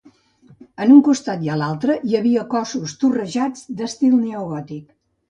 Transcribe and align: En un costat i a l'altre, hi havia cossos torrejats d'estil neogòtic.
En 0.85 0.93
un 0.93 1.01
costat 1.07 1.43
i 1.47 1.51
a 1.55 1.57
l'altre, 1.61 1.97
hi 2.11 2.17
havia 2.19 2.45
cossos 2.53 2.97
torrejats 3.05 3.63
d'estil 3.83 4.17
neogòtic. 4.23 4.83